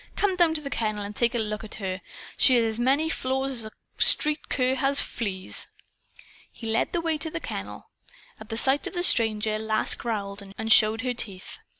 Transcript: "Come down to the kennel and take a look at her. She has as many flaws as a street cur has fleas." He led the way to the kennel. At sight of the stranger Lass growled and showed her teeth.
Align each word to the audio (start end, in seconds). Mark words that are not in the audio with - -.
"Come 0.15 0.35
down 0.35 0.55
to 0.55 0.61
the 0.61 0.71
kennel 0.71 1.03
and 1.03 1.15
take 1.15 1.35
a 1.35 1.37
look 1.37 1.63
at 1.63 1.75
her. 1.75 2.01
She 2.35 2.55
has 2.55 2.65
as 2.65 2.79
many 2.79 3.07
flaws 3.07 3.51
as 3.51 3.65
a 3.65 3.71
street 3.99 4.49
cur 4.49 4.73
has 4.73 4.99
fleas." 4.99 5.67
He 6.51 6.65
led 6.71 6.91
the 6.91 7.01
way 7.01 7.19
to 7.19 7.29
the 7.29 7.39
kennel. 7.39 7.91
At 8.39 8.49
sight 8.57 8.87
of 8.87 8.95
the 8.95 9.03
stranger 9.03 9.59
Lass 9.59 9.93
growled 9.93 10.41
and 10.57 10.73
showed 10.73 11.01
her 11.01 11.13
teeth. 11.13 11.59